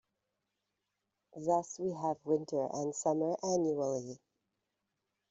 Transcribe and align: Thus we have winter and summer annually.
Thus 1.37 1.77
we 1.77 1.91
have 1.93 2.25
winter 2.25 2.67
and 2.73 2.95
summer 2.95 3.35
annually. 3.43 4.17